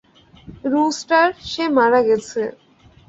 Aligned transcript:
Rooster, 0.65 1.27
সে 1.43 1.63
মারা 1.77 1.99
গেছে। 2.07 2.41